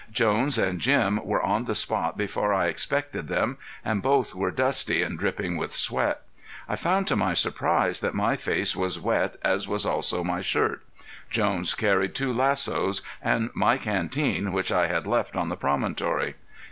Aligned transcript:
Jones 0.11 0.57
and 0.57 0.79
Jim 0.81 1.23
were 1.23 1.43
on 1.43 1.65
the 1.65 1.75
spot 1.75 2.17
before 2.17 2.55
I 2.55 2.65
expected 2.65 3.27
them 3.27 3.59
and 3.85 4.01
both 4.01 4.33
were 4.33 4.49
dusty 4.49 5.03
and 5.03 5.15
dripping 5.15 5.57
with 5.57 5.75
sweat. 5.75 6.23
I 6.67 6.75
found 6.75 7.05
to 7.05 7.15
my 7.15 7.35
surprise 7.35 7.99
that 7.99 8.15
my 8.15 8.35
face 8.35 8.75
was 8.75 8.99
wet 8.99 9.35
as 9.43 9.67
was 9.67 9.85
also 9.85 10.23
my 10.23 10.41
shirt. 10.41 10.81
Jones 11.29 11.75
carried 11.75 12.15
two 12.15 12.33
lassos, 12.33 13.03
and 13.21 13.51
my 13.53 13.77
canteen, 13.77 14.51
which 14.51 14.71
I 14.71 14.87
had 14.87 15.05
left 15.05 15.35
on 15.35 15.49
the 15.49 15.55
promontory. 15.55 16.33